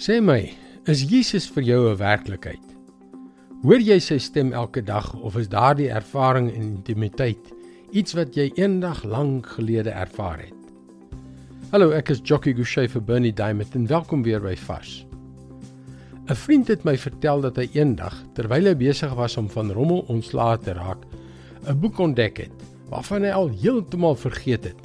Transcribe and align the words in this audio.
Sê 0.00 0.14
my, 0.24 0.46
is 0.88 1.02
Jesus 1.04 1.44
vir 1.52 1.62
jou 1.62 1.80
'n 1.90 1.98
werklikheid? 2.00 2.68
Hoor 3.62 3.82
jy 3.84 3.98
sy 4.00 4.16
stem 4.16 4.54
elke 4.56 4.80
dag 4.80 5.12
of 5.20 5.36
is 5.36 5.48
daardie 5.52 5.90
ervaring 5.92 6.48
en 6.48 6.62
intimiteit 6.62 7.50
iets 7.92 8.14
wat 8.16 8.32
jy 8.34 8.46
eendag 8.56 9.04
lank 9.04 9.46
gelede 9.58 9.90
ervaar 9.90 10.38
het? 10.38 10.72
Hallo, 11.70 11.90
ek 11.90 12.08
is 12.08 12.22
Jockey 12.24 12.54
Gouchee 12.54 12.88
vir 12.88 13.02
Bernie 13.02 13.32
Diamond 13.32 13.74
en 13.74 13.86
welkom 13.86 14.22
weer 14.22 14.40
by 14.40 14.56
Vars. 14.56 15.04
'n 16.30 16.34
Vriend 16.34 16.68
het 16.68 16.82
my 16.84 16.96
vertel 16.96 17.40
dat 17.40 17.56
hy 17.56 17.68
eendag, 17.74 18.24
terwyl 18.32 18.64
hy 18.64 18.74
besig 18.74 19.14
was 19.14 19.36
om 19.36 19.50
van 19.50 19.70
rommel 19.70 20.06
ontslae 20.08 20.56
te 20.58 20.72
raak, 20.72 21.04
'n 21.68 21.78
boek 21.78 21.98
ontdek 21.98 22.38
het 22.38 22.56
waarvan 22.88 23.22
hy 23.22 23.30
al 23.30 23.48
heeltemal 23.48 24.16
vergeet 24.16 24.64
het. 24.64 24.80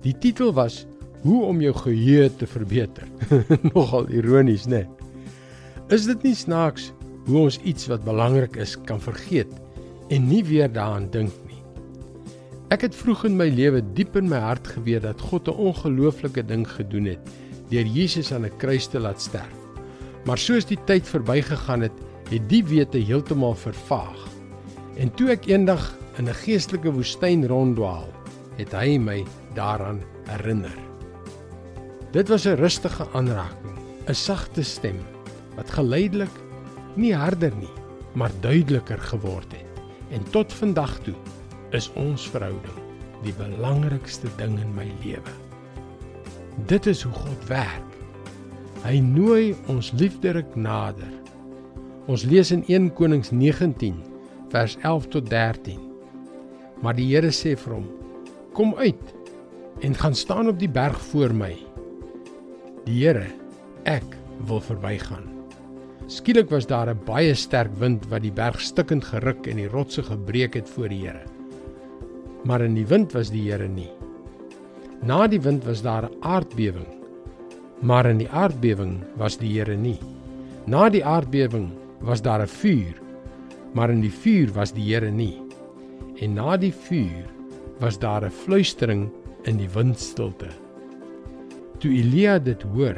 Die 0.00 0.18
titel 0.18 0.54
was 0.54 0.86
Hoe 1.24 1.44
om 1.48 1.60
jou 1.64 1.72
geheue 1.72 2.28
te 2.36 2.46
verbeter. 2.46 3.08
Nogal 3.72 4.10
ironies, 4.12 4.66
né? 4.68 4.84
Nee? 4.84 5.04
Is 5.92 6.04
dit 6.08 6.22
nie 6.24 6.34
snaaks 6.36 6.92
hoe 7.26 7.38
ons 7.46 7.58
iets 7.64 7.88
wat 7.88 8.04
belangrik 8.04 8.56
is 8.60 8.74
kan 8.88 9.00
vergeet 9.00 9.50
en 10.12 10.28
nie 10.28 10.42
weer 10.44 10.70
daaraan 10.72 11.10
dink 11.12 11.32
nie? 11.48 11.60
Ek 12.72 12.86
het 12.86 12.96
vroeg 12.96 13.26
in 13.28 13.36
my 13.36 13.50
lewe 13.52 13.82
diep 13.96 14.16
in 14.16 14.28
my 14.28 14.40
hart 14.40 14.68
geweet 14.76 15.04
dat 15.04 15.20
God 15.20 15.48
'n 15.48 15.60
ongelooflike 15.72 16.44
ding 16.44 16.64
gedoen 16.68 17.12
het 17.12 17.32
deur 17.68 17.84
Jesus 17.84 18.32
aan 18.32 18.44
'n 18.44 18.56
kruis 18.56 18.86
te 18.86 19.00
laat 19.00 19.20
sterf. 19.20 19.56
Maar 20.24 20.38
soos 20.38 20.64
die 20.64 20.78
tyd 20.84 21.08
verbygegaan 21.08 21.80
het, 21.80 21.96
het 22.30 22.48
die 22.48 22.64
wete 22.64 22.98
heeltemal 22.98 23.54
vervaag. 23.54 24.28
En 24.96 25.14
toe 25.14 25.30
ek 25.30 25.46
eendag 25.46 25.96
in 26.18 26.28
'n 26.28 26.34
geestelike 26.44 26.92
woestyn 26.92 27.46
ronddwaal, 27.46 28.08
het 28.56 28.72
hy 28.72 28.98
my 28.98 29.24
daaraan 29.54 30.00
herinner. 30.24 30.93
Dit 32.14 32.28
was 32.28 32.44
'n 32.46 32.54
rustige 32.54 33.06
aanraking, 33.12 33.74
'n 34.06 34.14
sagte 34.14 34.62
stem 34.62 34.98
wat 35.56 35.70
geleidelik 35.70 36.36
nie 36.94 37.14
harder 37.14 37.52
nie, 37.56 37.74
maar 38.12 38.30
duideliker 38.40 38.98
geword 38.98 39.52
het. 39.52 39.82
En 40.10 40.22
tot 40.30 40.52
vandag 40.52 40.98
toe 40.98 41.14
is 41.70 41.92
ons 41.92 42.28
verhouding 42.30 42.78
die 43.22 43.32
belangrikste 43.32 44.28
ding 44.36 44.60
in 44.60 44.74
my 44.74 44.92
lewe. 45.02 45.32
Dit 46.66 46.86
is 46.86 47.02
hoe 47.02 47.12
God 47.12 47.46
werk. 47.46 47.90
Hy 48.84 49.00
nooi 49.00 49.56
ons 49.66 49.92
liefderik 49.92 50.54
nader. 50.54 51.12
Ons 52.06 52.22
lees 52.22 52.50
in 52.50 52.64
1 52.66 52.92
Konings 52.92 53.30
19 53.30 54.02
vers 54.48 54.76
11 54.82 55.06
tot 55.08 55.30
13. 55.30 55.80
Maar 56.82 56.94
die 56.94 57.14
Here 57.14 57.32
sê 57.32 57.56
vir 57.56 57.74
hom: 57.74 57.88
"Kom 58.52 58.74
uit 58.74 59.14
en 59.80 59.94
gaan 59.94 60.14
staan 60.14 60.48
op 60.48 60.58
die 60.58 60.70
berg 60.70 61.00
voor 61.00 61.34
my." 61.34 61.73
Die 62.84 62.98
Here, 63.00 63.24
ek 63.88 64.04
wil 64.44 64.60
verbygaan. 64.60 65.24
Skielik 66.12 66.50
was 66.52 66.66
daar 66.68 66.90
'n 66.92 67.00
baie 67.06 67.34
sterk 67.34 67.72
wind 67.80 68.04
wat 68.10 68.22
die 68.22 68.32
berg 68.32 68.60
stukkend 68.60 69.04
geruk 69.04 69.46
en 69.46 69.56
die 69.56 69.68
rotse 69.68 70.02
gebreek 70.02 70.54
het 70.54 70.68
voor 70.68 70.88
die 70.88 71.00
Here. 71.06 71.24
Maar 72.44 72.60
in 72.60 72.74
die 72.74 72.86
wind 72.86 73.12
was 73.12 73.30
die 73.30 73.50
Here 73.50 73.68
nie. 73.68 73.90
Na 75.02 75.26
die 75.26 75.40
wind 75.40 75.64
was 75.64 75.80
daar 75.82 76.04
'n 76.04 76.16
aardbewing. 76.20 76.86
Maar 77.80 78.06
in 78.06 78.18
die 78.18 78.28
aardbewing 78.28 79.02
was 79.16 79.38
die 79.38 79.58
Here 79.58 79.76
nie. 79.76 79.98
Na 80.66 80.90
die 80.90 81.04
aardbewing 81.04 81.72
was 82.00 82.20
daar 82.20 82.42
'n 82.42 82.46
vuur. 82.46 83.00
Maar 83.72 83.90
in 83.90 84.00
die 84.00 84.12
vuur 84.12 84.52
was 84.52 84.72
die 84.72 84.92
Here 84.92 85.10
nie. 85.10 85.40
En 86.20 86.34
na 86.34 86.56
die 86.56 86.72
vuur 86.72 87.32
was 87.80 87.98
daar 87.98 88.24
'n 88.24 88.30
fluistering 88.30 89.10
in 89.44 89.56
die 89.56 89.68
windstilte. 89.68 90.48
Toe 91.84 91.92
Elia 91.92 92.38
dit 92.40 92.62
hoor, 92.72 92.96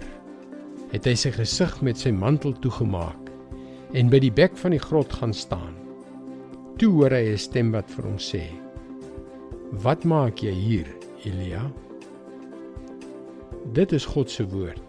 het 0.92 1.06
hy 1.11 1.17
sy 1.19 1.33
gesig 1.34 1.73
met 1.83 1.98
sy 1.98 2.12
mantel 2.15 2.53
toegemaak 2.62 3.33
en 3.98 4.12
by 4.12 4.20
die 4.23 4.31
bek 4.31 4.55
van 4.61 4.77
die 4.77 4.78
grot 4.78 5.11
gaan 5.19 5.34
staan. 5.34 5.75
Toe 6.78 6.93
hoor 6.93 7.17
hy 7.17 7.33
'n 7.33 7.43
stem 7.47 7.73
wat 7.75 7.91
vir 7.91 8.06
hom 8.06 8.20
sê: 8.23 8.45
"Wat 9.83 10.05
maak 10.05 10.38
jy 10.38 10.55
hier, 10.55 10.87
Elia?" 11.25 11.66
Dit 13.75 13.93
is 13.93 14.06
God 14.06 14.31
se 14.31 14.47
woord, 14.47 14.87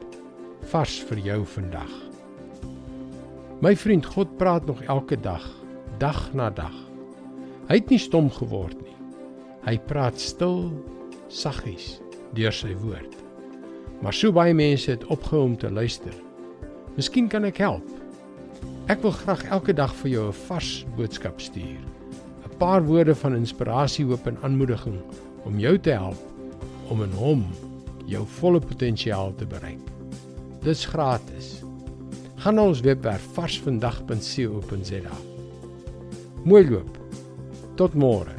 vars 0.70 1.02
vir 1.10 1.18
jou 1.18 1.42
vandag. 1.58 1.94
My 3.62 3.76
vriend, 3.76 4.06
God 4.06 4.38
praat 4.38 4.68
nog 4.68 4.84
elke 4.84 5.18
dag, 5.18 5.50
dag 5.98 6.34
na 6.36 6.52
dag. 6.52 6.76
Hy 7.68 7.76
het 7.76 7.90
nie 7.90 7.98
stom 7.98 8.30
geword 8.30 8.78
nie. 8.84 8.98
Hy 9.66 9.80
praat 9.80 10.20
stil, 10.20 10.70
saggies 11.30 12.00
deur 12.34 12.54
sy 12.54 12.76
woord. 12.76 13.27
Maar 14.02 14.14
so 14.14 14.32
baie 14.32 14.54
mense 14.54 14.92
het 14.92 15.06
opgehou 15.06 15.44
om 15.44 15.58
te 15.58 15.72
luister. 15.72 16.14
Miskien 16.96 17.28
kan 17.28 17.46
ek 17.46 17.58
help. 17.58 17.86
Ek 18.88 19.02
wil 19.04 19.12
graag 19.12 19.44
elke 19.52 19.74
dag 19.74 19.94
vir 20.02 20.12
jou 20.12 20.28
'n 20.28 20.40
vars 20.48 20.86
boodskap 20.96 21.42
stuur. 21.42 21.82
'n 22.46 22.58
Paar 22.58 22.86
woorde 22.86 23.16
van 23.16 23.36
inspirasie, 23.36 24.06
hoop 24.06 24.28
en 24.28 24.38
aanmoediging 24.42 25.02
om 25.46 25.60
jou 25.60 25.78
te 25.80 25.92
help 25.92 26.22
om 26.90 27.04
in 27.04 27.12
hom 27.12 27.46
jou 28.06 28.26
volle 28.40 28.60
potensiaal 28.60 29.36
te 29.36 29.46
bereik. 29.46 29.84
Dit's 30.64 30.86
gratis. 30.86 31.64
Gaan 32.36 32.56
na 32.56 32.68
ons 32.70 32.82
webwerf 32.86 33.24
varsvandag.co.za. 33.34 35.16
Mooi 36.44 36.70
loop. 36.70 36.98
Tot 37.76 37.94
môre. 37.94 38.37